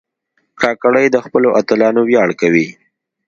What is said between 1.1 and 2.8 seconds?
د خپلو اتلانو ویاړ کوي.